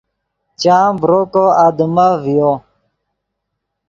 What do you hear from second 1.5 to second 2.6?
آدمف ڤیو